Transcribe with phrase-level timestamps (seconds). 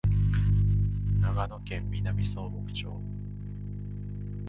[1.21, 2.91] 長野県南相木村